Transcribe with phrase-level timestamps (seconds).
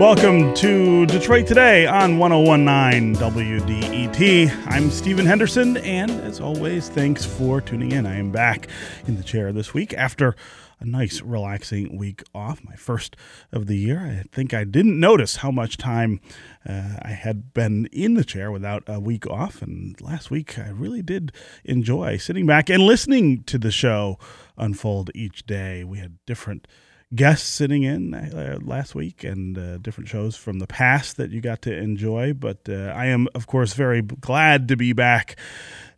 [0.00, 4.66] Welcome to Detroit Today on 1019 WDET.
[4.66, 8.06] I'm Stephen Henderson, and as always, thanks for tuning in.
[8.06, 8.68] I am back
[9.06, 10.36] in the chair this week after
[10.80, 13.14] a nice, relaxing week off, my first
[13.52, 14.00] of the year.
[14.00, 16.22] I think I didn't notice how much time
[16.66, 19.60] uh, I had been in the chair without a week off.
[19.60, 21.30] And last week, I really did
[21.62, 24.18] enjoy sitting back and listening to the show
[24.56, 25.84] unfold each day.
[25.84, 26.66] We had different
[27.14, 31.40] guests sitting in uh, last week and uh, different shows from the past that you
[31.40, 32.32] got to enjoy.
[32.32, 35.36] But uh, I am, of course, very glad to be back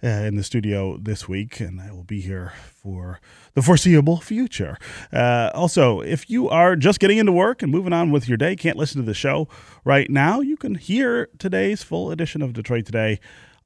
[0.02, 2.52] uh, in the studio this week, and I will be here
[2.82, 3.20] for
[3.54, 4.78] the foreseeable future.
[5.12, 8.56] Uh, also, if you are just getting into work and moving on with your day,
[8.56, 9.48] can't listen to the show
[9.84, 13.20] right now, you can hear today's full edition of Detroit Today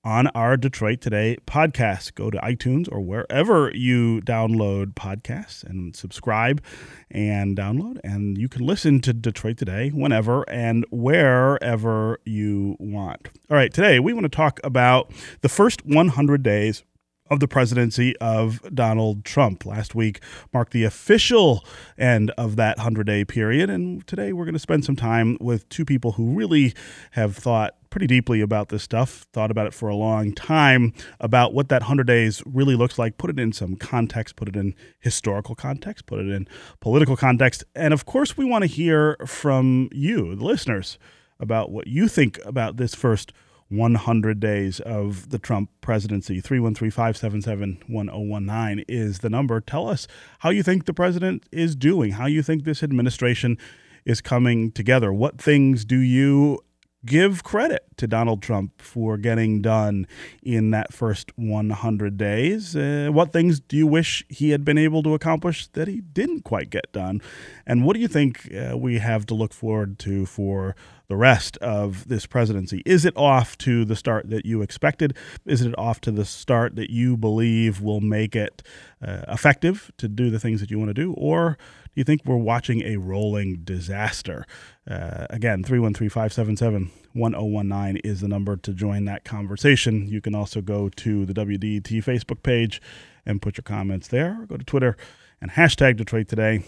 [0.06, 2.14] on our Detroit Today podcast.
[2.14, 6.62] Go to iTunes or wherever you download podcasts and subscribe
[7.10, 7.98] and download.
[8.04, 13.30] And you can listen to Detroit Today whenever and wherever you want.
[13.50, 16.84] All right, today we want to talk about the first 100 days
[17.28, 19.66] of the presidency of Donald Trump.
[19.66, 20.20] Last week
[20.52, 21.64] marked the official
[21.98, 23.68] end of that 100 day period.
[23.68, 26.74] And today we're going to spend some time with two people who really
[27.10, 31.54] have thought pretty deeply about this stuff, thought about it for a long time, about
[31.54, 34.74] what that 100 days really looks like, put it in some context, put it in
[35.00, 36.46] historical context, put it in
[36.80, 37.64] political context.
[37.74, 40.98] And of course, we want to hear from you, the listeners,
[41.40, 43.32] about what you think about this first
[43.70, 46.42] 100 days of the Trump presidency.
[46.42, 49.58] 313 577 1019 is the number.
[49.62, 50.06] Tell us
[50.40, 53.56] how you think the president is doing, how you think this administration
[54.04, 55.14] is coming together.
[55.14, 56.60] What things do you
[57.04, 60.06] give credit to Donald Trump for getting done
[60.42, 62.74] in that first 100 days.
[62.74, 66.42] Uh, what things do you wish he had been able to accomplish that he didn't
[66.42, 67.20] quite get done?
[67.66, 70.74] And what do you think uh, we have to look forward to for
[71.08, 72.82] the rest of this presidency?
[72.84, 75.16] Is it off to the start that you expected?
[75.44, 78.62] Is it off to the start that you believe will make it
[79.06, 81.12] uh, effective to do the things that you want to do?
[81.12, 81.58] Or
[81.96, 84.44] do you think we're watching a rolling disaster?
[84.86, 90.06] Uh, again, 313 577 1019 is the number to join that conversation.
[90.06, 92.82] You can also go to the WDET Facebook page
[93.24, 94.94] and put your comments there, go to Twitter
[95.40, 96.64] and hashtag Detroit Today,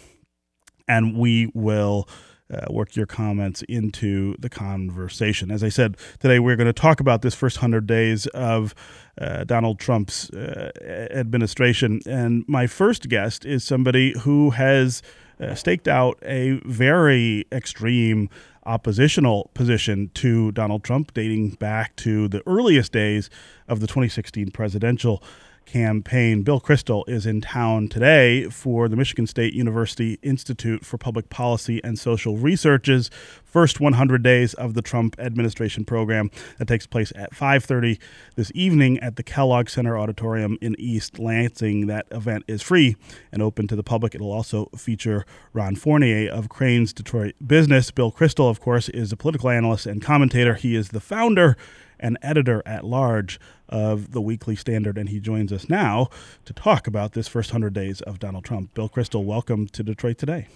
[0.89, 2.09] and we will.
[2.50, 5.50] Uh, work your comments into the conversation.
[5.50, 8.75] As I said, today we're going to talk about this first 100 days of
[9.20, 10.70] uh, Donald Trump's uh,
[11.10, 12.00] administration.
[12.06, 15.03] And my first guest is somebody who has
[15.38, 18.31] uh, staked out a very extreme
[18.65, 23.28] oppositional position to Donald Trump, dating back to the earliest days
[23.69, 25.22] of the 2016 presidential
[25.69, 26.43] campaign.
[26.43, 31.83] Bill Kristol is in town today for the Michigan State University Institute for Public Policy
[31.84, 33.11] and Social Research's
[33.45, 37.99] first 100 days of the Trump administration program that takes place at 5:30
[38.34, 41.87] this evening at the Kellogg Center Auditorium in East Lansing.
[41.87, 42.97] That event is free
[43.31, 44.15] and open to the public.
[44.15, 47.91] It'll also feature Ron Fournier of Crain's Detroit Business.
[47.91, 50.55] Bill Kristol, of course, is a political analyst and commentator.
[50.55, 51.57] He is the founder
[52.00, 56.09] and editor at large of the Weekly Standard, and he joins us now
[56.44, 58.75] to talk about this first 100 days of Donald Trump.
[58.75, 60.48] Bill Kristol, welcome to Detroit Today.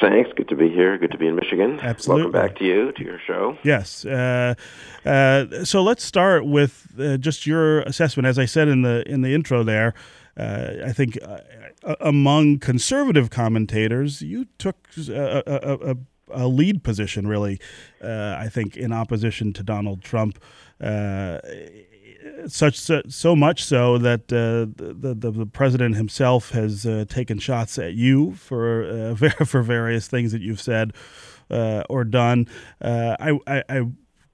[0.00, 0.30] Thanks.
[0.34, 0.96] Good to be here.
[0.98, 1.78] Good to be in Michigan.
[1.80, 2.30] Absolutely.
[2.30, 3.58] Welcome back to you, to your show.
[3.62, 4.04] Yes.
[4.04, 4.54] Uh,
[5.04, 8.26] uh, so let's start with uh, just your assessment.
[8.26, 9.94] As I said in the in the intro there,
[10.36, 14.76] uh, I think uh, among conservative commentators, you took
[15.08, 15.96] a, a, a,
[16.30, 17.60] a lead position, really,
[18.02, 20.38] uh, I think, in opposition to Donald Trump
[22.46, 27.38] such so, so, much so that uh, the, the, the president himself has uh, taken
[27.38, 29.14] shots at you for uh,
[29.44, 30.92] for various things that you've said
[31.50, 32.46] uh, or done.
[32.80, 33.82] Uh, I, I, I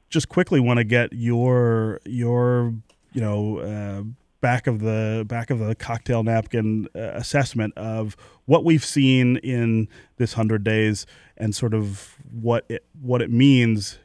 [0.09, 2.75] just quickly want to get your your
[3.13, 4.03] you know uh,
[4.41, 8.17] back of the back of the cocktail napkin assessment of
[8.47, 13.99] what we've seen in this hundred days and sort of what it what it means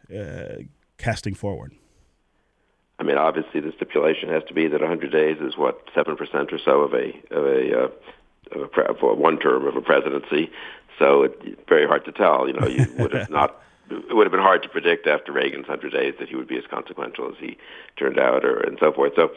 [0.98, 1.74] casting forward.
[2.98, 6.54] I mean, obviously, the stipulation has to be that 100 days is what seven percent
[6.54, 7.90] or so of a of a, uh,
[8.52, 10.50] of a pre- for one term of a presidency.
[10.98, 12.48] So it's very hard to tell.
[12.48, 13.62] You know, you would have not.
[13.90, 16.58] It would have been hard to predict after Reagan's 100 days that he would be
[16.58, 17.58] as consequential as he
[17.98, 19.14] turned out, or and so forth.
[19.16, 19.32] So,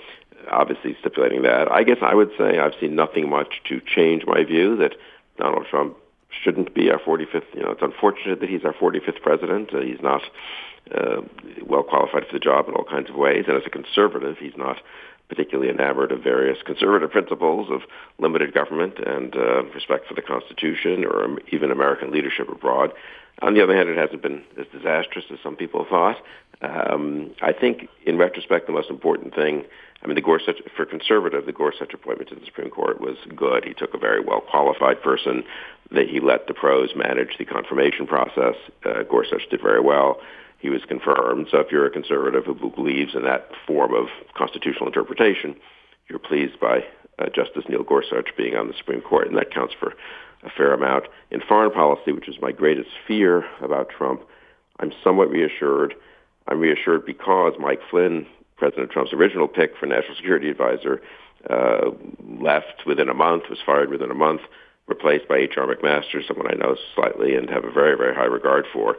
[0.51, 4.45] obviously, stipulating that, I guess I would say I've seen nothing much to change my
[4.45, 4.95] view that
[5.37, 5.97] Donald Trump
[6.31, 7.55] shouldn't be our 45th.
[7.55, 9.75] You know, it's unfortunate that he's our 45th president.
[9.75, 10.23] Uh, he's not
[10.95, 11.23] uh,
[11.67, 13.45] well qualified for the job in all kinds of ways.
[13.49, 14.79] And as a conservative, he's not
[15.29, 17.83] particularly enamored of various conservative principles of
[18.19, 22.93] limited government and uh, respect for the Constitution or even American leadership abroad.
[23.43, 26.17] On the other hand, it hasn't been as disastrous as some people thought.
[26.61, 29.65] Um, I think, in retrospect, the most important thing,
[30.03, 33.65] I mean, the Gorsuch, for conservative, the Gorsuch appointment to the Supreme Court was good.
[33.65, 35.45] He took a very well qualified person.
[35.91, 38.57] That he let the pros manage the confirmation process.
[38.85, 40.21] Uh, Gorsuch did very well
[40.59, 41.49] he was confirmed.
[41.51, 44.07] So if you're a conservative who believes in that form of
[44.37, 45.57] constitutional interpretation,
[46.09, 46.85] you're pleased by
[47.19, 49.95] uh, Justice Neil Gorsuch being on the Supreme Court, and that counts for
[50.43, 51.05] a fair amount.
[51.31, 54.23] In foreign policy, which is my greatest fear about Trump,
[54.81, 55.95] I'm somewhat reassured.
[56.47, 58.27] I'm reassured because Mike Flynn,
[58.57, 61.01] President Trump's original pick for National Security Advisor,
[61.49, 61.91] uh,
[62.41, 64.41] left within a month, was fired within a month,
[64.87, 65.67] replaced by H.R.
[65.67, 68.97] McMaster, someone I know slightly and have a very, very high regard for.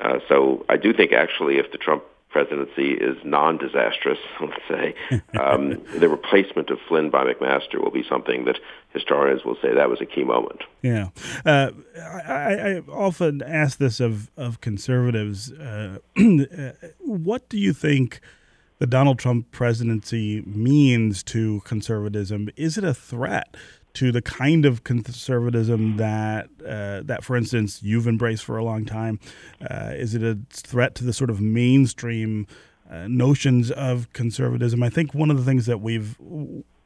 [0.00, 4.94] Uh, so I do think actually if the Trump presidency is non-disastrous, let's say,
[5.38, 8.58] um, the replacement of Flynn by McMaster will be something that
[8.92, 10.62] historians will say that was a key moment.
[10.82, 11.08] Yeah,
[11.44, 15.52] uh, I, I, often ask this of of conservatives.
[16.20, 18.20] Uh, what do you think?
[18.78, 22.48] The Donald Trump presidency means to conservatism.
[22.56, 23.54] Is it a threat
[23.94, 28.84] to the kind of conservatism that uh, that, for instance, you've embraced for a long
[28.84, 29.18] time?
[29.68, 32.46] Uh, is it a threat to the sort of mainstream
[32.90, 34.82] uh, notions of conservatism?
[34.82, 36.16] I think one of the things that we've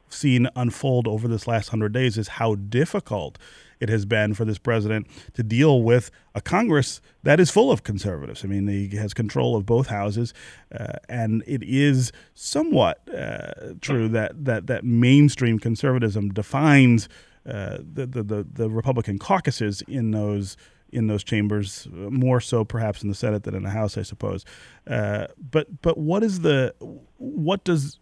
[0.09, 3.37] seen unfold over this last hundred days is how difficult
[3.79, 7.83] it has been for this president to deal with a Congress that is full of
[7.83, 8.43] conservatives.
[8.43, 10.33] I mean, he has control of both houses,
[10.77, 17.09] uh, and it is somewhat uh, true that, that that mainstream conservatism defines
[17.45, 20.57] uh, the, the, the the Republican caucuses in those
[20.91, 24.45] in those chambers, more so perhaps in the Senate than in the House, I suppose.
[24.87, 26.73] Uh, but but what is the
[27.17, 27.99] what does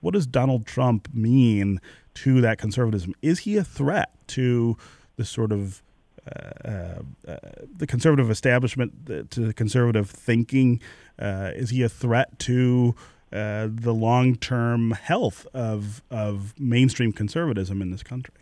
[0.00, 1.80] what does Donald Trump mean
[2.14, 3.14] to that conservatism?
[3.22, 4.76] Is he a threat to
[5.16, 5.82] the sort of
[6.24, 7.36] uh, uh,
[7.76, 10.80] the conservative establishment, to the conservative thinking?
[11.18, 12.94] Uh, is he a threat to
[13.32, 18.34] uh, the long-term health of of mainstream conservatism in this country?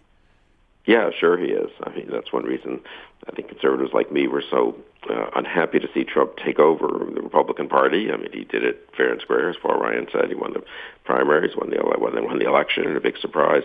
[0.86, 1.70] Yeah, sure he is.
[1.84, 2.80] I mean, that's one reason
[3.28, 4.76] I think conservatives like me were so
[5.08, 8.10] uh, unhappy to see Trump take over the Republican Party.
[8.12, 10.28] I mean, he did it fair and square, as Paul Ryan said.
[10.28, 10.62] He won the
[11.04, 13.62] primaries, won the won, won the election, and a big surprise.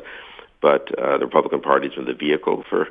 [0.61, 2.87] But uh, the Republican Party's been the vehicle for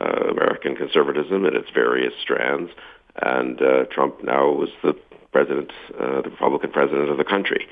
[0.00, 2.70] uh, American conservatism in its various strands,
[3.20, 4.94] and uh, Trump now was the
[5.32, 7.66] president, uh, the Republican president of the country.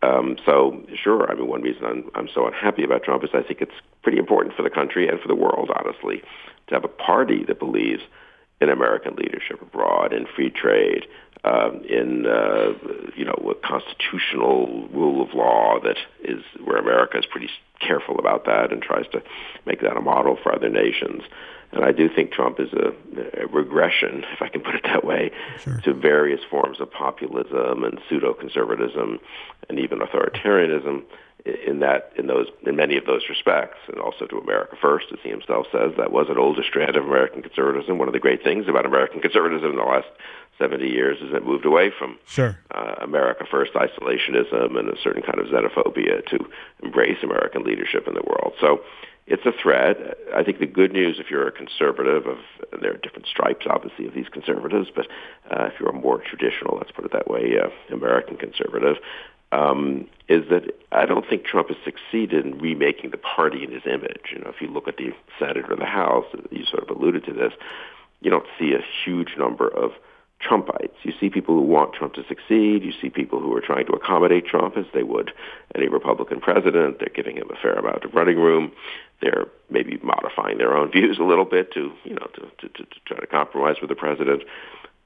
[0.00, 3.42] Um, so sure, I mean, one reason I'm, I'm so unhappy about Trump is I
[3.42, 3.72] think it's
[4.02, 6.22] pretty important for the country and for the world, honestly,
[6.68, 8.02] to have a party that believes
[8.60, 11.06] in American leadership abroad, in free trade,
[11.44, 12.72] um, in uh,
[13.16, 17.48] you know a constitutional rule of law that is where America is pretty
[17.80, 19.22] careful about that and tries to
[19.66, 21.22] make that a model for other nations.
[21.72, 25.04] And I do think Trump is a, a regression, if I can put it that
[25.04, 25.30] way,
[25.62, 25.80] sure.
[25.84, 29.18] to various forms of populism and pseudo-conservatism
[29.68, 31.02] and even authoritarianism
[31.44, 35.18] in that in those in many of those respects, and also to America First, as
[35.22, 37.98] he himself says, that was an older strand of American conservatism.
[37.98, 40.08] One of the great things about American conservatism in the last
[40.58, 42.58] 70 years as it moved away from sure.
[42.74, 46.38] uh, America First isolationism and a certain kind of xenophobia to
[46.82, 48.54] embrace American leadership in the world.
[48.60, 48.80] So
[49.28, 49.96] it's a threat.
[50.34, 52.38] I think the good news, if you're a conservative, of
[52.80, 55.06] there are different stripes, obviously, of these conservatives, but
[55.50, 58.96] uh, if you're a more traditional, let's put it that way, uh, American conservative,
[59.52, 63.82] um, is that I don't think Trump has succeeded in remaking the party in his
[63.86, 64.32] image.
[64.32, 67.24] You know, if you look at the Senate or the House, you sort of alluded
[67.26, 67.52] to this,
[68.20, 69.92] you don't see a huge number of
[70.40, 70.94] Trumpites.
[71.02, 72.84] You see people who want Trump to succeed.
[72.84, 75.32] You see people who are trying to accommodate Trump as they would
[75.74, 77.00] any Republican president.
[77.00, 78.72] They're giving him a fair amount of running room.
[79.20, 82.84] They're maybe modifying their own views a little bit to, you know, to, to, to,
[82.84, 84.44] to try to compromise with the president.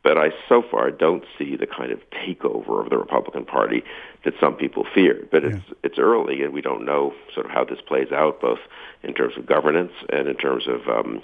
[0.02, 3.84] But I so far don't see the kind of takeover of the Republican Party
[4.24, 5.30] that some people feared.
[5.30, 5.74] But it's yeah.
[5.84, 8.58] it's early, and we don't know sort of how this plays out, both
[9.04, 11.22] in terms of governance and in terms of um,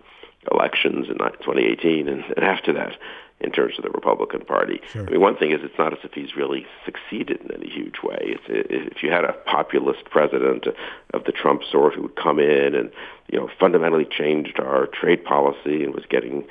[0.52, 2.92] elections in 2018 and, and after that
[3.40, 4.80] in terms of the Republican Party.
[4.92, 5.07] Sure.
[5.07, 8.02] I mean, one thing is it's not as if he's really succeeded in any huge
[8.02, 8.18] way.
[8.21, 10.66] It's, if you had a populist president
[11.14, 12.90] of the Trump sort who would come in and
[13.30, 16.47] you know fundamentally changed our trade policy and was getting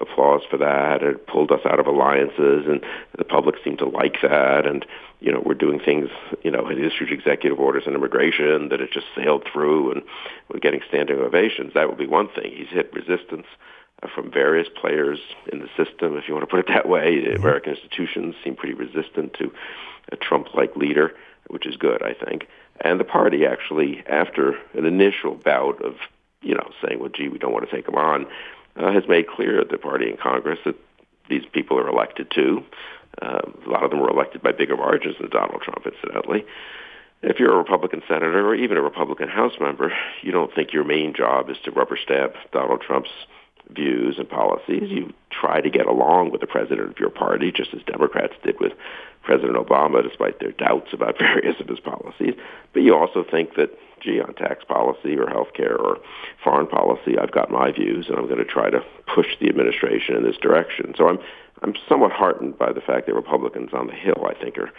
[0.00, 2.84] applause for that, and pulled us out of alliances, and
[3.16, 4.84] the public seemed to like that, and
[5.20, 6.10] you know we're doing things,
[6.42, 10.02] you know, had issued executive orders on immigration that it just sailed through, and
[10.52, 11.72] we're getting standing ovations.
[11.72, 12.52] That would be one thing.
[12.54, 13.46] He's hit resistance
[14.14, 15.18] from various players
[15.52, 17.16] in the system, if you want to put it that way.
[17.16, 17.42] Mm-hmm.
[17.42, 19.52] American institutions seem pretty resistant to
[20.12, 21.12] a Trump-like leader,
[21.48, 22.46] which is good, I think.
[22.80, 25.94] And the party actually, after an initial bout of,
[26.42, 28.26] you know, saying, well, gee, we don't want to take him on,
[28.76, 30.76] uh, has made clear at the party in Congress that
[31.28, 32.62] these people are elected too.
[33.20, 36.44] Uh, a lot of them were elected by bigger margins than Donald Trump, incidentally.
[37.22, 39.90] If you're a Republican senator or even a Republican House member,
[40.22, 43.10] you don't think your main job is to rubber stamp Donald Trump's
[43.70, 44.90] views and policies.
[44.90, 48.58] You try to get along with the president of your party, just as Democrats did
[48.60, 48.72] with
[49.22, 52.34] President Obama, despite their doubts about various of his policies.
[52.72, 53.70] But you also think that,
[54.00, 55.98] gee, on tax policy or health care or
[56.42, 60.16] foreign policy, I've got my views, and I'm going to try to push the administration
[60.16, 60.94] in this direction.
[60.96, 61.18] So I'm
[61.62, 64.70] I'm somewhat heartened by the fact that Republicans on the Hill, I think, are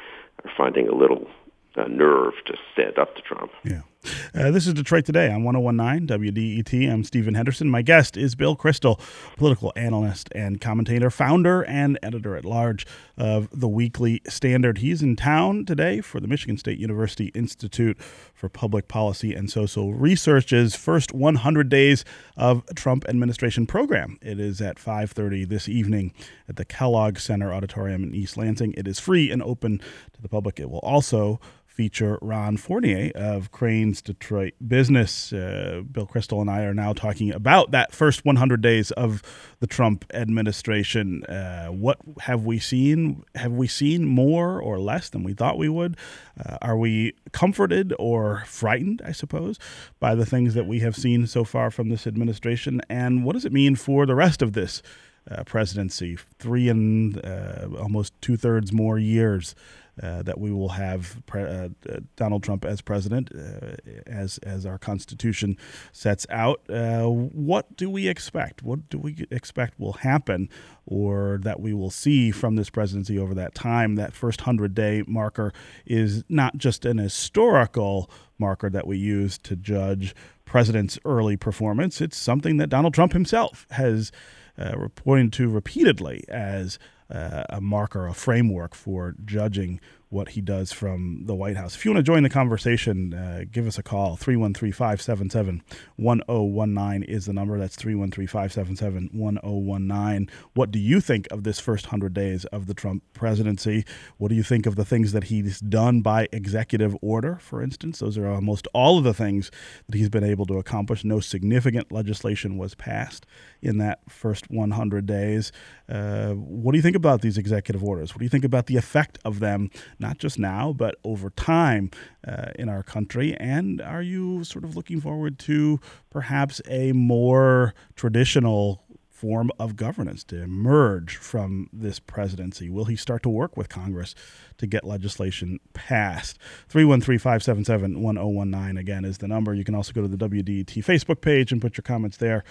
[0.43, 1.27] are finding a little
[1.75, 3.51] uh, nerve to stand up to Trump.
[3.63, 3.81] Yeah.
[4.05, 6.91] Uh, this is Detroit Today on 1019 WDET.
[6.91, 7.69] I'm Stephen Henderson.
[7.69, 8.99] My guest is Bill Kristol,
[9.35, 12.85] political analyst and commentator, founder and editor at large
[13.17, 14.77] of the Weekly Standard.
[14.79, 17.99] He's in town today for the Michigan State University Institute
[18.33, 24.17] for Public Policy and Social Research's first 100 days of Trump administration program.
[24.21, 26.13] It is at 5:30 this evening
[26.47, 28.73] at the Kellogg Center Auditorium in East Lansing.
[28.77, 29.79] It is free and open
[30.13, 30.59] to the public.
[30.59, 31.39] It will also
[31.77, 35.31] feature Ron Fournier of Crain's Detroit Business.
[35.31, 39.21] Uh, Bill Kristol and I are now talking about that first 100 days of
[39.59, 41.23] the Trump administration.
[41.25, 43.23] Uh, what have we seen?
[43.35, 45.95] Have we seen more or less than we thought we would?
[46.43, 49.59] Uh, are we comforted or frightened, I suppose,
[49.99, 52.81] by the things that we have seen so far from this administration?
[52.89, 54.81] And what does it mean for the rest of this?
[55.29, 59.55] Uh, presidency, three and uh, almost two thirds more years
[60.01, 63.75] uh, that we will have pre- uh, uh, Donald Trump as president, uh,
[64.05, 65.57] as as our Constitution
[65.91, 66.61] sets out.
[66.67, 68.63] What do we expect?
[68.63, 70.49] What do we expect will happen,
[70.85, 73.95] or that we will see from this presidency over that time?
[73.95, 75.53] That first hundred day marker
[75.85, 82.01] is not just an historical marker that we use to judge president's early performance.
[82.01, 84.11] It's something that Donald Trump himself has
[84.57, 90.71] uh, pointed to repeatedly as Uh, a marker, a framework for judging what he does
[90.71, 91.75] from the White House.
[91.75, 94.15] If you want to join the conversation, uh, give us a call.
[94.15, 95.61] 313 577
[95.97, 97.59] 1019 is the number.
[97.59, 100.29] That's 313 577 1019.
[100.53, 103.85] What do you think of this first 100 days of the Trump presidency?
[104.17, 107.99] What do you think of the things that he's done by executive order, for instance?
[107.99, 109.51] Those are almost all of the things
[109.87, 111.03] that he's been able to accomplish.
[111.03, 113.25] No significant legislation was passed
[113.61, 115.51] in that first 100 days.
[115.89, 118.13] Uh, what do you think about these executive orders?
[118.13, 119.69] What do you think about the effect of them?
[119.99, 121.91] Not just now, but over time
[122.27, 123.35] uh, in our country?
[123.35, 128.83] And are you sort of looking forward to perhaps a more traditional
[129.17, 132.69] form of governance to emerge from this presidency?
[132.69, 134.13] Will he start to work with Congress
[134.57, 136.37] to get legislation passed?
[136.69, 139.55] 313 577 1019 again is the number.
[139.55, 142.43] You can also go to the WDET Facebook page and put your comments there,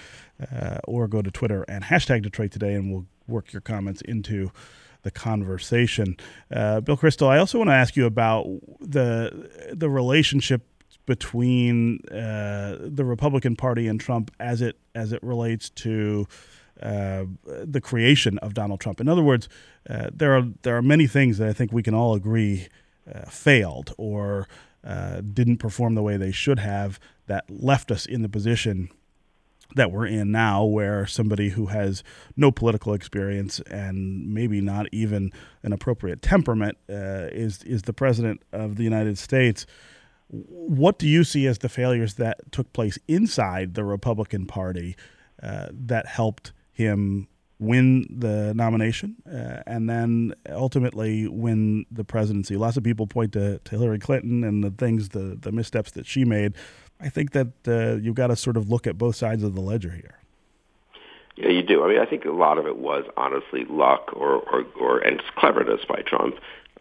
[0.53, 4.51] uh, or go to Twitter and hashtag Detroit Today, and we'll work your comments into
[5.07, 6.17] the conversation.
[6.51, 8.45] Uh, Bill Kristol, I also want to ask you about
[8.81, 10.63] the the relationship
[11.07, 16.27] between uh, the Republican Party and Trump as it as it relates to
[16.83, 19.01] uh, the creation of Donald Trump.
[19.01, 19.49] In other words,
[19.89, 22.67] uh, there are there are many things that I think we can all agree
[23.13, 24.49] uh, failed or
[24.85, 26.99] uh, didn't perform the way they should have
[27.29, 28.91] that left us in the position
[29.77, 32.03] that we're in now, where somebody who has
[32.37, 38.43] no political experience and maybe not even an appropriate temperament uh, is is the president
[38.53, 39.67] of the United States.
[40.29, 44.97] What do you see as the failures that took place inside the Republican Party
[45.43, 47.29] uh, that helped him
[47.59, 52.57] win the nomination uh, and then ultimately win the presidency?
[52.57, 56.07] Lots of people point to, to Hillary Clinton and the things, the the missteps that
[56.07, 56.55] she made.
[57.01, 59.61] I think that uh, you've got to sort of look at both sides of the
[59.61, 60.19] ledger here.
[61.37, 61.85] Yeah, you do.
[61.85, 65.23] I mean, I think a lot of it was honestly luck or or, or and
[65.37, 66.37] cleverness by Trump.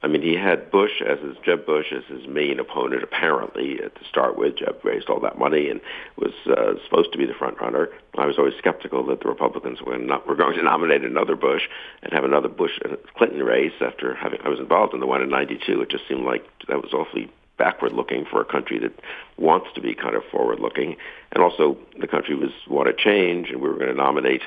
[0.05, 4.05] I mean, he had Bush as his Jeb Bush as his main opponent apparently to
[4.07, 4.57] start with.
[4.57, 5.81] Jeb raised all that money and
[6.15, 7.89] was uh, supposed to be the front runner.
[8.15, 11.63] I was always skeptical that the Republicans were, not, were going to nominate another Bush
[12.03, 12.77] and have another Bush
[13.17, 15.81] Clinton race after having I was involved in the one in '92.
[15.81, 18.93] It just seemed like that was awfully backward looking for a country that
[19.37, 20.97] wants to be kind of forward looking.
[21.31, 24.41] And also the country was wanted change and we were going to nominate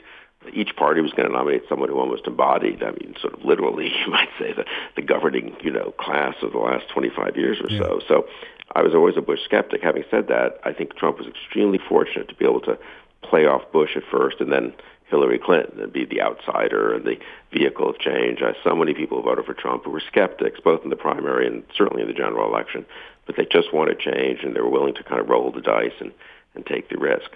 [0.52, 3.92] each party was going to nominate someone who almost embodied, I mean, sort of literally,
[4.04, 4.64] you might say, the,
[4.96, 7.80] the governing, you know, class of the last 25 years or yeah.
[7.80, 8.00] so.
[8.06, 8.28] So
[8.74, 9.82] I was always a Bush skeptic.
[9.82, 12.78] Having said that, I think Trump was extremely fortunate to be able to
[13.22, 14.72] play off Bush at first and then
[15.06, 17.16] Hillary Clinton and be the outsider and the
[17.52, 18.40] vehicle of change.
[18.42, 21.64] I, so many people voted for Trump who were skeptics, both in the primary and
[21.74, 22.84] certainly in the general election,
[23.26, 25.92] but they just wanted change and they were willing to kind of roll the dice
[26.00, 26.12] and,
[26.54, 27.30] and take the risk.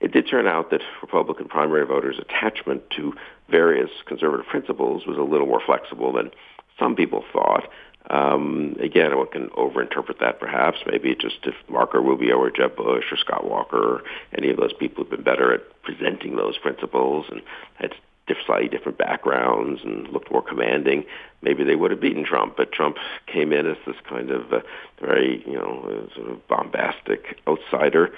[0.00, 3.14] It did turn out that Republican primary voters' attachment to
[3.50, 6.30] various conservative principles was a little more flexible than
[6.78, 7.68] some people thought.
[8.10, 10.78] Um, again, one can overinterpret that perhaps.
[10.86, 14.02] Maybe just if Marco Rubio or Jeb Bush or Scott Walker or
[14.36, 17.40] any of those people have been better at presenting those principles and
[17.76, 17.94] had
[18.46, 21.04] slightly different backgrounds and looked more commanding,
[21.42, 22.56] maybe they would have beaten Trump.
[22.56, 22.96] But Trump
[23.26, 24.60] came in as this kind of uh,
[25.00, 28.10] very, you know, sort of bombastic outsider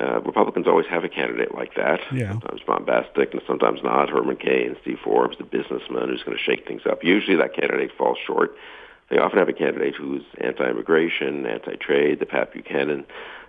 [0.00, 2.00] uh, Republicans always have a candidate like that.
[2.12, 2.30] Yeah.
[2.30, 4.08] Sometimes bombastic and sometimes not.
[4.08, 7.04] Herman Cain, Steve Forbes, the businessman who's going to shake things up.
[7.04, 8.56] Usually that candidate falls short.
[9.10, 13.04] They often have a candidate who's anti-immigration, anti-trade, the Pat Buchanan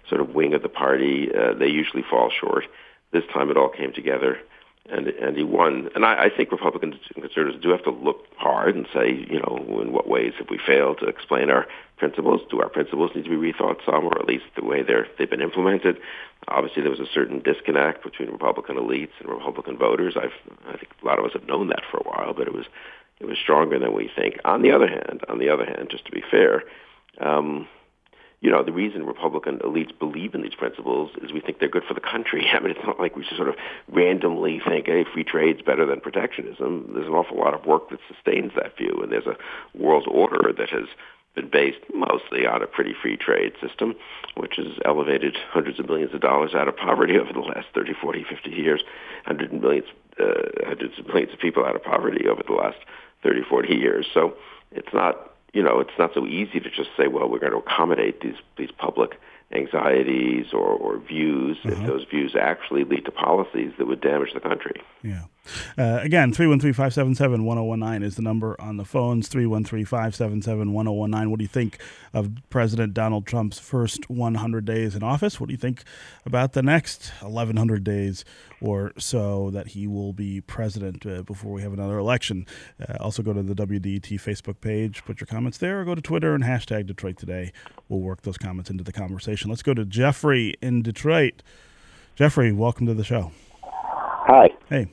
[0.09, 1.29] sort of wing of the party.
[1.33, 2.65] Uh, they usually fall short.
[3.11, 4.39] This time it all came together
[4.89, 5.89] and and he won.
[5.95, 9.39] And I, I think Republicans and conservatives do have to look hard and say, you
[9.39, 11.65] know, in what ways have we failed to explain our
[11.97, 12.41] principles?
[12.49, 15.29] Do our principles need to be rethought some, or at least the way they're they've
[15.29, 15.99] been implemented?
[16.49, 20.15] Obviously, there was a certain disconnect between Republican elites and Republican voters.
[20.17, 20.33] I've
[20.67, 22.65] I think a lot of us have known that for a while, but it was
[23.19, 24.39] it was stronger than we think.
[24.43, 26.63] On the other hand, on the other hand, just to be fair.
[27.21, 27.67] Um,
[28.43, 31.85] you know, the reason Republican elites believe in these principles is we think they're good
[31.85, 32.45] for the country.
[32.53, 33.55] I mean, it's not like we just sort of
[33.89, 36.91] randomly think, hey, free trade's better than protectionism.
[36.93, 39.37] There's an awful lot of work that sustains that view, and there's a
[39.73, 40.87] world order that has
[41.35, 43.95] been based mostly on a pretty free trade system,
[44.35, 47.93] which has elevated hundreds of millions of dollars out of poverty over the last 30,
[47.93, 48.83] 40, 50 years,
[49.25, 49.87] hundreds of millions,
[50.19, 52.77] uh, hundreds of millions of people out of poverty over the last
[53.23, 54.05] 30, 40 years.
[54.13, 54.35] So
[54.73, 57.59] it's not you know, it's not so easy to just say, well, we're going to
[57.59, 59.19] accommodate these these public
[59.51, 61.87] anxieties or, or views if uh-huh.
[61.87, 64.81] those views actually lead to policies that would damage the country.
[65.03, 65.25] Yeah.
[65.77, 71.29] Uh, again, 313 577 1019 is the number on the phones 313 577 1019.
[71.29, 71.79] What do you think
[72.13, 75.39] of President Donald Trump's first 100 days in office?
[75.39, 75.83] What do you think
[76.25, 78.23] about the next 1,100 days
[78.61, 82.45] or so that he will be president uh, before we have another election?
[82.79, 86.01] Uh, also, go to the WDET Facebook page, put your comments there, or go to
[86.01, 87.51] Twitter and hashtag Detroit Today.
[87.89, 89.49] We'll work those comments into the conversation.
[89.49, 91.43] Let's go to Jeffrey in Detroit.
[92.15, 93.31] Jeffrey, welcome to the show.
[93.63, 94.49] Hi.
[94.69, 94.87] Hey.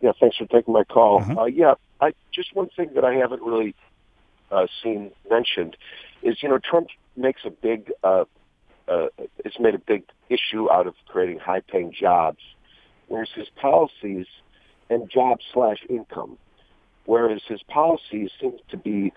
[0.00, 1.20] Yeah, thanks for taking my call.
[1.20, 1.42] Uh-huh.
[1.42, 3.74] Uh, yeah, I just one thing that I haven't really
[4.50, 5.76] uh, seen mentioned
[6.22, 8.24] is you know Trump makes a big uh,
[8.88, 9.08] uh,
[9.44, 12.38] it's made a big issue out of creating high paying jobs,
[13.08, 14.26] whereas his policies
[14.88, 16.38] and job slash income,
[17.04, 19.12] whereas his policies seem to be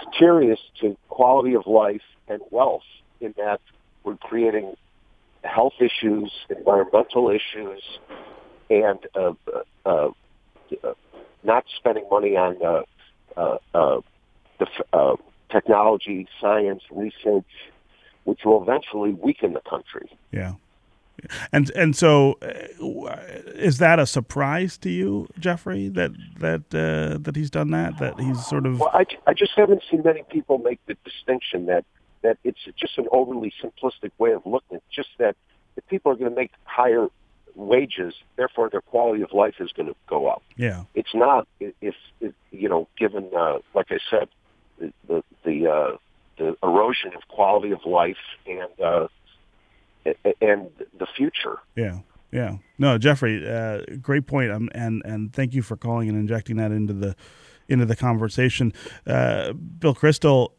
[0.00, 2.82] deteriorous to quality of life and wealth
[3.20, 3.60] in that
[4.04, 4.76] we're creating
[5.42, 7.82] health issues, environmental issues,
[8.70, 9.32] and uh,
[9.84, 10.10] uh,
[10.82, 10.94] uh,
[11.44, 12.82] not spending money on uh,
[13.36, 14.00] uh, uh,
[14.58, 15.16] the uh,
[15.50, 17.44] technology, science, research,
[18.24, 20.10] which will eventually weaken the country.
[20.32, 20.54] Yeah.
[21.50, 23.16] And and so, uh,
[23.54, 25.88] is that a surprise to you, Jeffrey?
[25.88, 27.98] That that uh, that he's done that?
[27.98, 28.80] That he's sort of.
[28.80, 31.86] Well, I, I just haven't seen many people make the distinction that
[32.22, 34.76] that it's just an overly simplistic way of looking.
[34.76, 35.36] It's just that
[35.76, 37.08] if people are going to make higher
[37.56, 40.42] wages, therefore their quality of life is going to go up.
[40.56, 44.28] Yeah, it's not if, if you know, given uh, like I said,
[44.78, 45.96] the the the, uh,
[46.38, 48.16] the erosion of quality of life
[48.46, 49.08] and uh,
[50.40, 51.58] and the future.
[51.74, 52.00] Yeah.
[52.32, 56.56] Yeah, no, Jeffrey, uh, great point, um, and and thank you for calling and injecting
[56.56, 57.14] that into the
[57.68, 58.72] into the conversation.
[59.06, 60.50] Uh, Bill Kristol,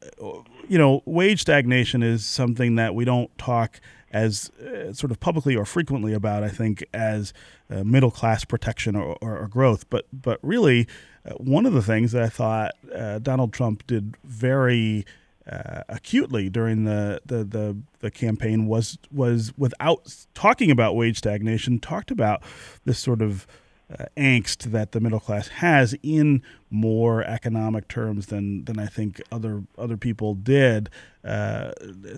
[0.68, 3.80] you know, wage stagnation is something that we don't talk
[4.12, 7.34] as uh, sort of publicly or frequently about, I think, as
[7.70, 9.90] uh, middle class protection or, or, or, growth.
[9.90, 10.88] But but really,
[11.26, 15.06] uh, one of the things that I thought uh, Donald Trump did very
[15.50, 21.80] uh, acutely during the, the, the the campaign was was without talking about wage stagnation,
[21.80, 22.44] talked about
[22.86, 23.48] this sort of
[23.90, 29.22] uh, angst that the middle class has in more economic terms than than I think
[29.32, 30.90] other other people did.
[31.24, 31.72] Uh,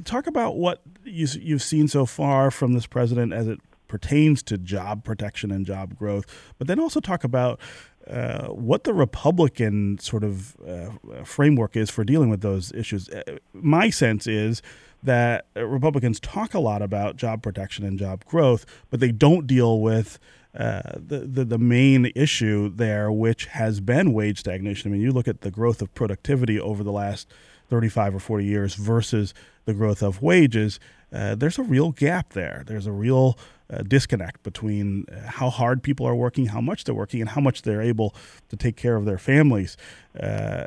[0.03, 4.57] talk about what you, you've seen so far from this president as it pertains to
[4.57, 6.25] job protection and job growth,
[6.57, 7.59] but then also talk about
[8.07, 10.89] uh, what the Republican sort of uh,
[11.23, 13.09] framework is for dealing with those issues.
[13.09, 14.61] Uh, my sense is
[15.03, 19.79] that Republicans talk a lot about job protection and job growth, but they don't deal
[19.79, 20.19] with
[20.57, 24.91] uh, the, the, the main issue there, which has been wage stagnation.
[24.91, 27.27] I mean, you look at the growth of productivity over the last
[27.69, 29.33] 35 or 40 years versus
[29.65, 30.79] the growth of wages.
[31.13, 32.63] uh, there's a real gap there.
[32.65, 33.37] There's a real
[33.71, 37.41] uh, disconnect between uh, how hard people are working, how much they're working, and how
[37.41, 38.15] much they're able
[38.49, 39.77] to take care of their families.
[40.19, 40.65] Uh,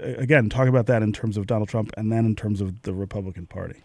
[0.00, 2.94] again, talk about that in terms of Donald Trump and then in terms of the
[2.94, 3.82] Republican Party.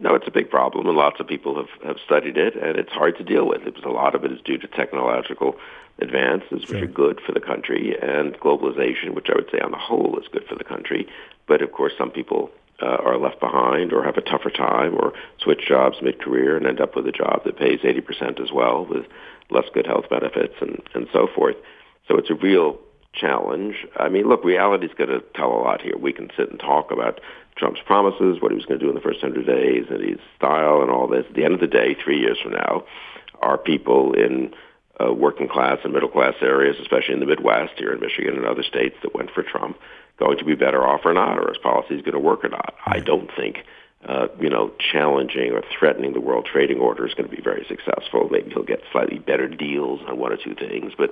[0.00, 2.90] No, it's a big problem, and lots of people have, have studied it, and it's
[2.90, 3.66] hard to deal with.
[3.66, 5.56] It was, a lot of it is due to technological
[5.98, 6.84] advances, which sure.
[6.84, 10.26] are good for the country, and globalization, which I would say on the whole is
[10.28, 11.06] good for the country.
[11.46, 15.12] But of course, some people uh, are left behind or have a tougher time or
[15.38, 19.04] switch jobs mid-career and end up with a job that pays 80% as well with
[19.50, 21.56] less good health benefits and, and so forth.
[22.08, 22.78] So it's a real
[23.12, 23.86] challenge.
[23.96, 25.96] I mean, look, reality is going to tell a lot here.
[25.98, 27.20] We can sit and talk about
[27.60, 30.18] Trump's promises, what he was going to do in the first 100 days, and his
[30.36, 31.26] style and all this.
[31.28, 32.84] At the end of the day, three years from now,
[33.40, 34.52] are people in
[34.98, 38.46] uh, working class and middle class areas, especially in the Midwest here in Michigan and
[38.46, 39.78] other states that went for Trump,
[40.18, 42.48] going to be better off or not, or his policy is going to work or
[42.48, 42.74] not?
[42.86, 43.64] I don't think
[44.06, 47.66] uh, you know, challenging or threatening the world trading order is going to be very
[47.68, 48.28] successful.
[48.30, 51.10] Maybe he'll get slightly better deals on one or two things, but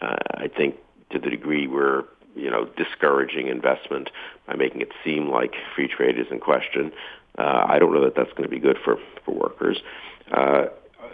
[0.00, 0.74] uh, I think
[1.10, 4.10] to the degree we're you know, discouraging investment
[4.46, 6.92] by making it seem like free trade is in question.
[7.38, 9.82] Uh, I don't know that that's going to be good for for workers.
[10.30, 10.66] Uh,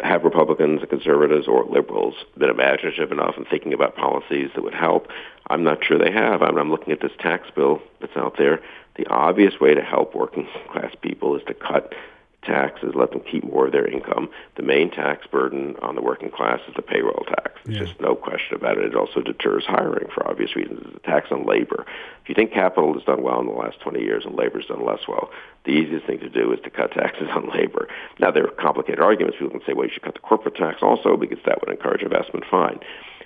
[0.02, 4.74] have Republicans, and conservatives, or liberals been imaginative enough in thinking about policies that would
[4.74, 5.08] help?
[5.48, 6.42] I'm not sure they have.
[6.42, 8.60] I'm, I'm looking at this tax bill that's out there.
[8.96, 11.94] The obvious way to help working class people is to cut
[12.42, 14.28] taxes, let them keep more of their income.
[14.56, 17.60] The main tax burden on the working class is the payroll tax.
[17.64, 17.84] There's yeah.
[17.84, 18.84] just no question about it.
[18.84, 20.80] It also deters hiring for obvious reasons.
[20.86, 21.84] It's a tax on labor.
[22.22, 24.84] If you think capital has done well in the last 20 years and labor's done
[24.84, 25.30] less well,
[25.64, 27.88] the easiest thing to do is to cut taxes on labor.
[28.18, 29.38] Now, there are complicated arguments.
[29.38, 32.02] People can say, well, you should cut the corporate tax also because that would encourage
[32.02, 32.44] investment.
[32.50, 32.80] Fine.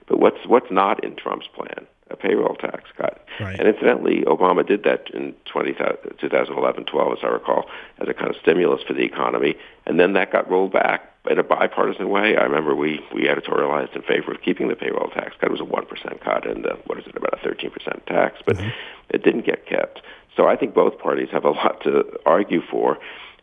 [0.06, 1.86] But what's what's not in Trump's plan?
[2.14, 3.26] A payroll tax cut.
[3.40, 3.58] Right.
[3.58, 5.72] And incidentally, Obama did that in 20,
[6.20, 7.66] 2011, 12, as I recall,
[8.00, 9.56] as a kind of stimulus for the economy.
[9.84, 12.36] And then that got rolled back in a bipartisan way.
[12.36, 15.50] I remember we, we editorialized in favor of keeping the payroll tax cut.
[15.50, 18.56] It was a 1% cut and uh, what is it, about a 13% tax, but
[18.56, 18.68] mm-hmm.
[19.10, 20.00] it didn't get kept.
[20.36, 22.98] So I think both parties have a lot to argue for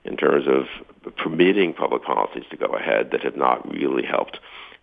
[0.05, 4.39] in terms of permitting public policies to go ahead that have not really helped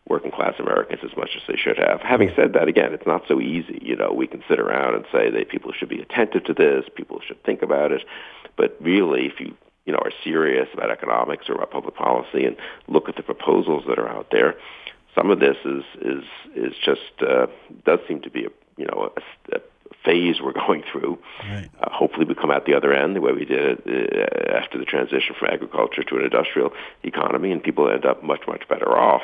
[0.09, 2.01] working class Americans as much as they should have.
[2.01, 3.79] Having said that, again, it's not so easy.
[3.83, 6.85] You know, we can sit around and say that people should be attentive to this,
[6.95, 8.05] people should think about it,
[8.57, 12.57] but really, if you you know are serious about economics or about public policy and
[12.89, 14.55] look at the proposals that are out there,
[15.15, 17.47] some of this is is is just uh,
[17.85, 19.61] does seem to be a you know a, a
[20.05, 21.19] phase we're going through.
[21.41, 21.71] Right.
[21.81, 24.85] Uh, hopefully, we come out the other end the way we did uh, after the
[24.85, 29.23] transition from agriculture to an industrial economy, and people end up much much better off.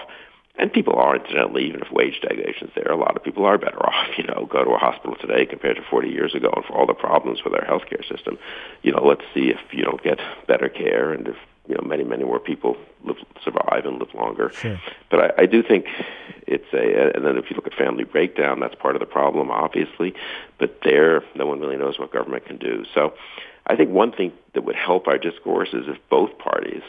[0.57, 3.79] And people are, incidentally, even if wage stagnation's there, a lot of people are better
[3.87, 4.17] off.
[4.17, 6.87] You know, go to a hospital today compared to 40 years ago, and for all
[6.87, 8.39] the problems with our healthcare system,
[8.83, 11.37] you know, let's see if you don't get better care and if
[11.67, 14.51] you know many many more people live, survive and live longer.
[14.51, 14.79] Sure.
[15.11, 15.87] But I, I do think
[16.47, 17.17] it's a.
[17.17, 20.15] And then if you look at family breakdown, that's part of the problem, obviously.
[20.59, 22.85] But there, no one really knows what government can do.
[22.95, 23.15] So,
[23.67, 26.83] I think one thing that would help our discourse is if both parties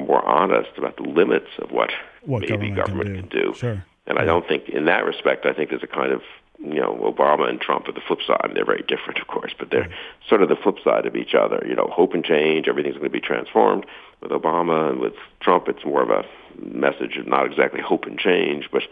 [0.00, 1.90] were more honest about the limits of what,
[2.22, 3.38] what maybe government, government can do.
[3.38, 3.54] Can do.
[3.54, 3.84] Sure.
[4.06, 4.22] And yeah.
[4.22, 6.22] I don't think, in that respect, I think there's a kind of
[6.58, 8.50] you know, Obama and Trump are the flip side.
[8.54, 9.90] They're very different, of course, but they're right.
[10.28, 11.64] sort of the flip side of each other.
[11.68, 13.86] You know, hope and change, everything's going to be transformed.
[14.22, 16.24] With Obama and with Trump, it's more of a
[16.58, 18.82] message of not exactly hope and change, but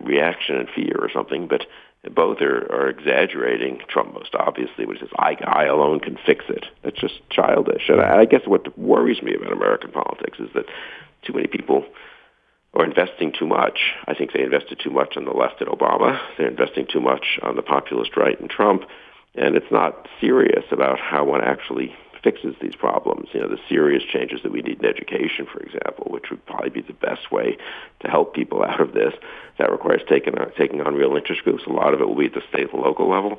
[0.00, 1.46] reaction and fear or something.
[1.46, 1.66] But
[2.14, 3.80] both are, are exaggerating.
[3.88, 7.88] Trump most obviously, when he says, "I, I alone can fix it." That's just childish.
[7.88, 10.66] And I, I guess what worries me about American politics is that
[11.22, 11.84] too many people
[12.74, 13.78] are investing too much.
[14.06, 16.20] I think they invested too much on the left in Obama.
[16.36, 18.82] They're investing too much on the populist right in Trump,
[19.34, 21.94] and it's not serious about how one actually
[22.26, 23.28] fixes these problems.
[23.32, 26.70] You know, the serious changes that we need in education, for example, which would probably
[26.70, 27.56] be the best way
[28.00, 29.14] to help people out of this.
[29.58, 31.62] That requires taking on, taking on real interest groups.
[31.66, 33.38] A lot of it will be at the state and local level.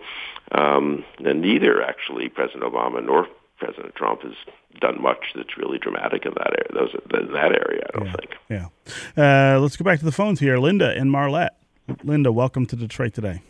[0.53, 4.35] Um, and neither actually President Obama nor President Trump has
[4.79, 6.69] done much that's really dramatic in that area.
[6.73, 8.71] Those in that area, I don't yeah, think.
[9.17, 9.55] Yeah.
[9.55, 10.57] Uh, let's go back to the phones here.
[10.59, 11.57] Linda in Marlette.
[12.03, 13.41] Linda, welcome to Detroit today.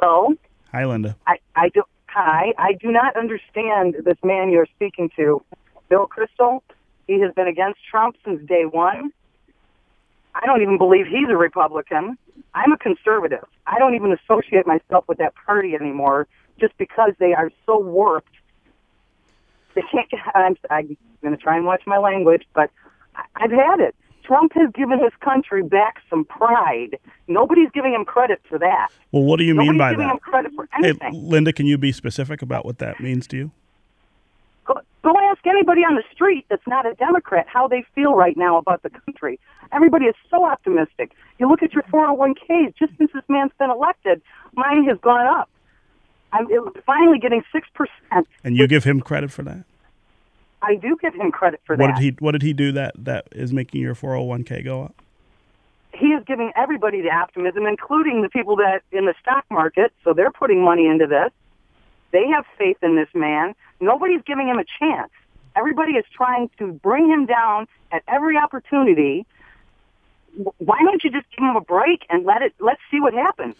[0.00, 0.34] Hello.
[0.72, 1.16] Hi, Linda.
[1.26, 1.84] I, I do.
[2.14, 5.42] Hi, I do not understand this man you're speaking to,
[5.88, 6.60] Bill Kristol.
[7.06, 9.12] He has been against Trump since day one.
[10.34, 12.18] I don't even believe he's a Republican.
[12.52, 13.46] I'm a conservative.
[13.66, 16.28] I don't even associate myself with that party anymore
[16.60, 18.34] just because they are so warped.
[19.74, 20.06] They can't.
[20.34, 22.70] I'm, I'm going to try and watch my language, but
[23.36, 23.96] I've had it.
[24.22, 26.98] Trump has given his country back some pride.
[27.28, 28.88] Nobody's giving him credit for that.
[29.10, 30.12] Well, what do you Nobody's mean by giving that?
[30.12, 31.12] Him credit for anything.
[31.12, 33.50] Hey, Linda, can you be specific about what that means to you?
[34.64, 38.56] Go ask anybody on the street that's not a Democrat how they feel right now
[38.56, 39.40] about the country.
[39.72, 41.10] Everybody is so optimistic.
[41.40, 44.22] You look at your 401ks, just since this man's been elected,
[44.54, 45.50] mine has gone up.
[46.32, 46.46] I'm
[46.86, 48.24] finally getting 6%.
[48.44, 49.64] And you give him credit for that?
[50.62, 51.92] I do give him credit for what that.
[51.92, 54.94] What did he, what did he do that, that is making your 401k go up?
[55.92, 60.14] He is giving everybody the optimism, including the people that in the stock market, so
[60.14, 61.30] they're putting money into this.
[62.12, 63.54] They have faith in this man.
[63.80, 65.10] Nobody's giving him a chance.
[65.54, 69.26] Everybody is trying to bring him down at every opportunity.
[70.58, 72.54] Why don't you just give him a break and let it?
[72.58, 73.54] Let's see what happens.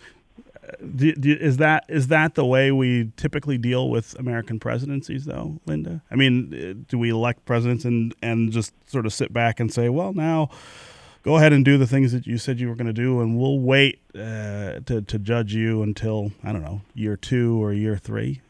[0.97, 5.61] Do, do, is that is that the way we typically deal with American presidencies, though,
[5.67, 6.03] Linda?
[6.11, 9.89] I mean, do we elect presidents and and just sort of sit back and say,
[9.89, 10.51] well, now
[11.23, 13.39] go ahead and do the things that you said you were going to do, and
[13.39, 17.97] we'll wait uh, to to judge you until I don't know year two or year
[17.97, 18.41] three.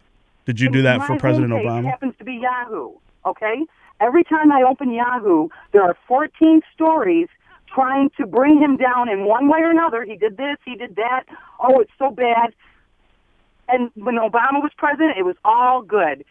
[0.45, 1.87] Did you do that for President Obama?
[1.87, 2.93] It happens to be Yahoo.
[3.25, 3.65] Okay,
[4.01, 7.29] every time I open Yahoo, there are 14 stories
[7.75, 10.05] trying to bring him down in one way or another.
[10.05, 11.25] He did this, he did that.
[11.61, 12.55] Oh, it's so bad.
[13.69, 16.25] And when Obama was president, it was all good.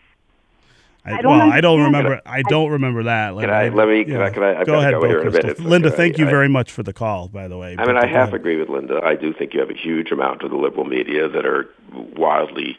[1.03, 2.21] I, I well, I don't remember.
[2.27, 3.35] I, I don't remember that.
[3.35, 4.03] Can I, let me.
[4.05, 5.65] Can I, can I, go ahead, go Bill Kristol.
[5.65, 7.27] Linda, thank you very much for the call.
[7.27, 9.01] By the way, I mean, I half agree with Linda.
[9.03, 11.67] I do think you have a huge amount of the liberal media that are
[12.15, 12.77] wildly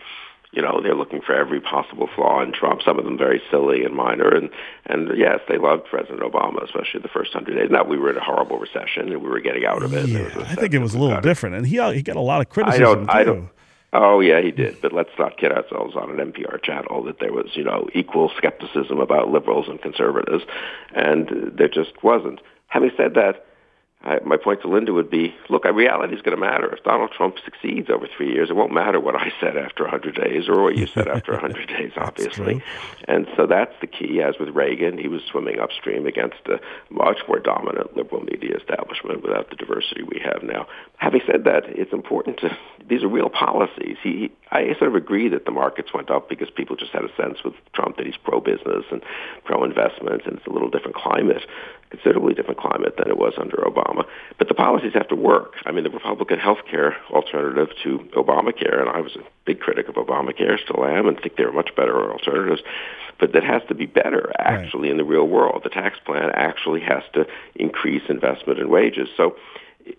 [0.52, 2.82] you know, they're looking for every possible flaw in Trump.
[2.84, 4.50] Some of them very silly and minor, and
[4.86, 7.70] and yes, they loved President Obama, especially the first hundred days.
[7.70, 10.08] Now we were in a horrible recession and we were getting out of it.
[10.08, 12.40] Yeah, I think it was a little different, and he uh, he got a lot
[12.40, 13.12] of criticism I don't, too.
[13.12, 13.50] I don't,
[13.94, 14.80] Oh yeah, he did.
[14.80, 18.30] But let's not kid ourselves on an NPR channel that there was, you know, equal
[18.36, 20.44] skepticism about liberals and conservatives,
[20.94, 22.40] and there just wasn't.
[22.68, 23.44] Having said that,
[24.04, 26.72] I, my point to Linda would be, look, reality is going to matter.
[26.74, 30.14] If Donald Trump succeeds over three years, it won't matter what I said after 100
[30.14, 32.62] days or what you said after 100 days, obviously.
[33.06, 34.20] And so that's the key.
[34.20, 36.60] As with Reagan, he was swimming upstream against a
[36.90, 40.66] much more dominant liberal media establishment without the diversity we have now.
[40.96, 42.56] Having said that, it's important to,
[42.88, 43.96] these are real policies.
[44.02, 47.16] He, I sort of agree that the markets went up because people just had a
[47.16, 49.02] sense with Trump that he's pro-business and
[49.44, 51.42] pro-investment, and it's a little different climate,
[51.88, 54.04] considerably different climate than it was under Obama.
[54.36, 55.54] But the policies have to work.
[55.64, 59.88] I mean, the Republican health care alternative to Obamacare, and I was a big critic
[59.88, 62.62] of Obamacare, still am, and think there are much better alternatives,
[63.18, 64.90] but that has to be better actually right.
[64.90, 65.62] in the real world.
[65.64, 69.08] The tax plan actually has to increase investment in wages.
[69.16, 69.36] So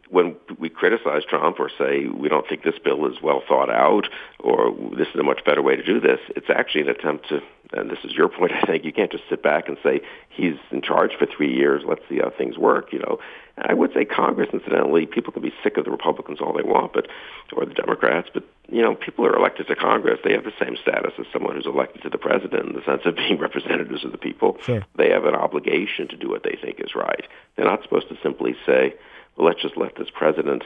[0.10, 4.08] when we criticize Trump or say we don't think this bill is well thought out
[4.40, 7.42] or this is a much better way to do this, it's actually an attempt to,
[7.74, 10.56] and this is your point, I think, you can't just sit back and say he's
[10.72, 13.20] in charge for three years, let's see how things work, you know.
[13.58, 16.94] I would say Congress, incidentally, people can be sick of the Republicans all they want,
[16.94, 17.08] but
[17.56, 20.20] or the Democrats, but you know, people are elected to Congress.
[20.24, 23.02] They have the same status as someone who's elected to the president in the sense
[23.06, 24.58] of being representatives of the people.
[24.62, 24.84] Sure.
[24.96, 27.28] They have an obligation to do what they think is right.
[27.56, 28.96] They're not supposed to simply say,
[29.38, 30.64] let's just let this president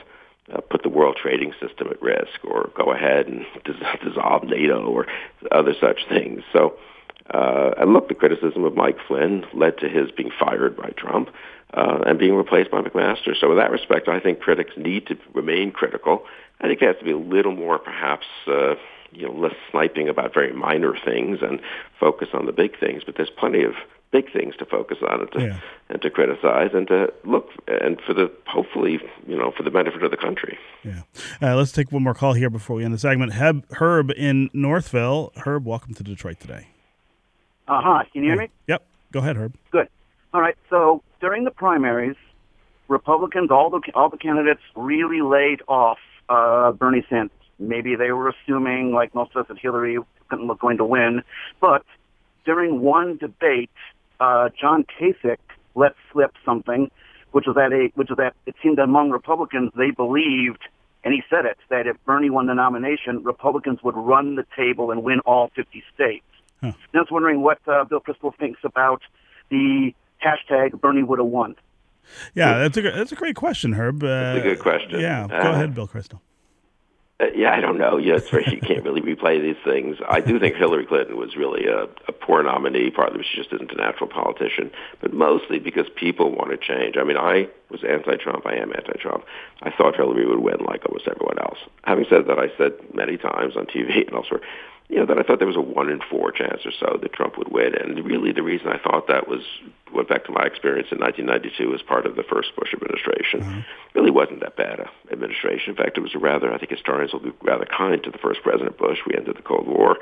[0.53, 4.85] uh, put the world trading system at risk or go ahead and dis- dissolve NATO
[4.85, 5.07] or
[5.51, 6.41] other such things.
[6.53, 6.77] So,
[7.33, 11.29] uh, and look, the criticism of Mike Flynn led to his being fired by Trump
[11.73, 13.35] uh, and being replaced by McMaster.
[13.39, 16.23] So in that respect, I think critics need to remain critical.
[16.61, 18.75] I think there has to be a little more, perhaps, uh,
[19.11, 21.59] you know, less sniping about very minor things and
[21.99, 23.03] focus on the big things.
[23.05, 23.73] But there's plenty of
[24.11, 25.59] big things to focus on and to yeah.
[25.89, 30.03] and to criticize and to look and for the hopefully you know for the benefit
[30.03, 30.57] of the country.
[30.83, 31.01] Yeah.
[31.41, 33.33] Uh, let's take one more call here before we end the segment.
[33.33, 35.33] Heb, Herb in Northville.
[35.37, 36.67] Herb, welcome to Detroit today.
[37.67, 38.03] Uh huh.
[38.13, 38.49] Can you hear me?
[38.67, 38.85] Yep.
[39.11, 39.55] Go ahead, Herb.
[39.71, 39.89] Good.
[40.33, 40.55] All right.
[40.69, 42.15] So during the primaries,
[42.87, 45.97] Republicans, all the all the candidates, really laid off
[46.29, 47.31] uh, Bernie Sanders.
[47.59, 51.23] Maybe they were assuming, like most of us, that Hillary was going to win.
[51.59, 51.83] But
[52.45, 53.71] during one debate,
[54.19, 55.37] uh, John Kasich
[55.75, 56.89] let slip something,
[57.31, 60.61] which was that a which was that it seemed among Republicans they believed,
[61.03, 64.91] and he said it that if Bernie won the nomination, Republicans would run the table
[64.91, 66.25] and win all 50 states.
[66.61, 66.73] Huh.
[66.93, 69.01] I was wondering what uh, Bill Kristol thinks about
[69.49, 71.55] the hashtag Bernie would have won.
[72.33, 74.03] Yeah, that's a that's a great question, Herb.
[74.03, 74.99] Uh, that's a good question.
[74.99, 76.19] Yeah, go uh, ahead, Bill Kristol.
[77.19, 77.97] Uh, yeah, I don't know.
[77.97, 79.97] Yeah, it's very, you can't really replay these things.
[80.07, 83.51] I do think Hillary Clinton was really a, a poor nominee, partly because she just
[83.53, 84.69] isn't a natural politician,
[85.01, 86.95] but mostly because people want to change.
[86.95, 88.45] I mean, I was anti-Trump.
[88.45, 89.25] I am anti-Trump.
[89.63, 91.57] I thought Hillary would win like almost everyone else.
[91.85, 94.41] Having said that, I said many times on TV and elsewhere,
[94.89, 97.13] you know, that I thought there was a one in four chance or so that
[97.13, 97.73] Trump would win.
[97.73, 99.41] And really the reason I thought that was,
[99.93, 103.41] went back to my experience in 1992 as part of the first Bush administration.
[103.41, 103.59] Mm-hmm.
[103.95, 105.71] really wasn't that bad a administration.
[105.71, 108.17] In fact, it was a rather, I think historians will be rather kind to the
[108.17, 108.99] first President Bush.
[109.05, 109.97] We ended the Cold War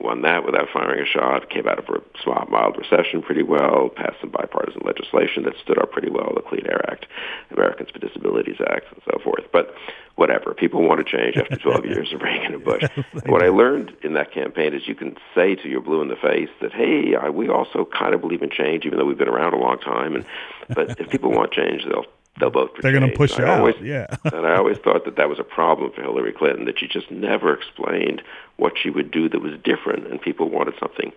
[0.00, 3.88] won that without firing a shot, came out of a small, mild recession pretty well,
[3.94, 7.06] passed some bipartisan legislation that stood up pretty well, the Clean Air Act,
[7.50, 9.44] Americans with Disabilities Act, and so forth.
[9.52, 9.74] But
[10.16, 12.82] whatever, people want to change after 12 years of Reagan and Bush.
[12.96, 16.08] and what I learned in that campaign is you can say to your blue in
[16.08, 19.26] the face that, hey, I, we also kind of believe in change, even though we've
[19.26, 20.14] been around a long time.
[20.14, 20.24] And
[20.68, 22.04] but if people want change, they'll
[22.38, 23.60] they'll vote for They're going to push you out.
[23.60, 24.06] Always, yeah.
[24.24, 27.10] and I always thought that that was a problem for Hillary Clinton that she just
[27.10, 28.22] never explained
[28.56, 31.12] what she would do that was different, and people wanted something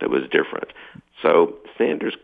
[0.00, 0.72] that was different.
[1.20, 2.14] So Sanders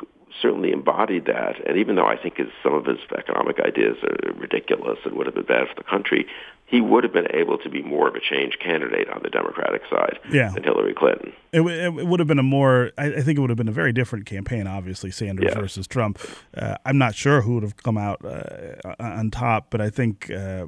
[0.41, 4.33] certainly embodied that, and even though I think his, some of his economic ideas are
[4.35, 6.27] ridiculous and would have been bad for the country,
[6.69, 9.81] he would have been able to be more of a change candidate on the Democratic
[9.89, 10.51] side yeah.
[10.51, 11.33] than Hillary Clinton.
[11.51, 13.73] It, it, would have been a more, I, I, think it would have been a
[13.73, 15.59] very different campaign, obviously, Sanders yeah.
[15.59, 16.21] versus Trump.
[16.55, 20.31] Uh, I'm not sure who would have come out uh, on top, but I think,
[20.31, 20.67] uh,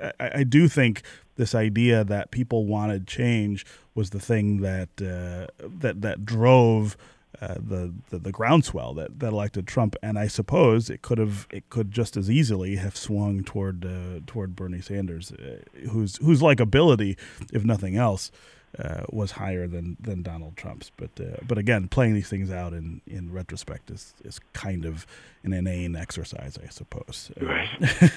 [0.00, 1.02] I, I, do think
[1.36, 6.96] this idea that people wanted change was the thing that, uh, that, that drove
[7.40, 11.46] uh, the, the, the groundswell that, that elected Trump, and I suppose it could have
[11.50, 15.58] it could just as easily have swung toward uh, toward Bernie Sanders, uh,
[15.90, 17.16] whose whose likability,
[17.52, 18.30] if nothing else,
[18.78, 20.90] uh, was higher than, than Donald Trump's.
[20.96, 25.06] But uh, but again, playing these things out in, in retrospect is, is kind of
[25.46, 27.30] an inane exercise, I suppose.
[27.40, 27.68] Right.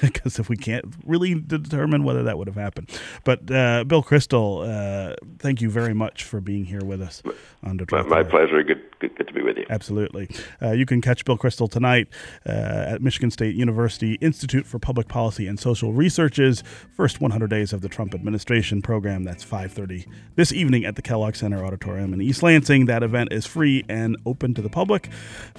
[0.10, 2.90] Because if we can't really determine whether that would have happened.
[3.24, 7.22] But uh, Bill Kristol, uh, thank you very much for being here with us
[7.64, 8.08] on Detroit.
[8.08, 8.64] My, my pleasure.
[8.64, 9.66] Good, good, good to be with you.
[9.70, 10.30] Absolutely.
[10.62, 12.08] Uh, you can catch Bill Kristol tonight
[12.46, 12.50] uh,
[12.94, 16.64] at Michigan State University Institute for Public Policy and Social Research's
[16.96, 19.24] first 100 Days of the Trump Administration program.
[19.24, 22.86] That's 5:30 this evening at the Kellogg Center Auditorium in East Lansing.
[22.86, 25.10] That event is free and open to the public.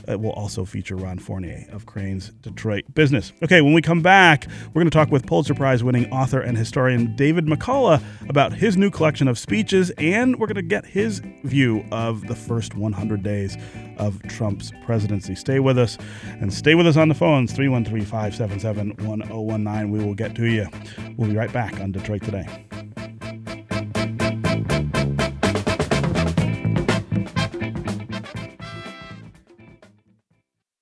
[0.08, 3.32] It will also feature Ron Fournier of Crain's Detroit Business.
[3.42, 6.56] Okay, when we come back, we're going to talk with Pulitzer Prize winning author and
[6.56, 11.20] historian David McCullough about his new collection of speeches, and we're going to get his
[11.44, 13.56] view of the first 100 days
[13.98, 15.34] of Trump's presidency.
[15.34, 19.90] Stay with us and stay with us on the phones 313 577 1019.
[19.90, 20.66] We will get to you.
[21.16, 22.89] We'll be right back on Detroit Today.